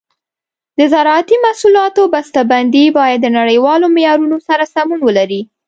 [0.77, 5.41] د زراعتي محصولاتو بسته بندي باید د نړیوالو معیارونو سره سمون ولري.